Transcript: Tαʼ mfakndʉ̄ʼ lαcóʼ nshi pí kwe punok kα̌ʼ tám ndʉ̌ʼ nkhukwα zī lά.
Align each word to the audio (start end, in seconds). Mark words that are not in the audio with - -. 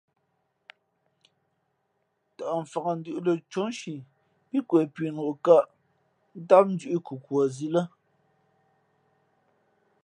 Tαʼ 2.37 2.55
mfakndʉ̄ʼ 2.63 3.19
lαcóʼ 3.25 3.67
nshi 3.71 3.93
pí 4.47 4.57
kwe 4.67 4.79
punok 4.93 5.35
kα̌ʼ 5.45 5.65
tám 6.49 6.65
ndʉ̌ʼ 6.73 6.93
nkhukwα 6.99 7.41
zī 7.55 7.67
lά. 7.75 7.83